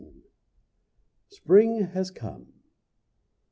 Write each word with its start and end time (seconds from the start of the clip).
SPRING 1.29 1.89
HAS 1.91 2.09
COME. 2.09 2.51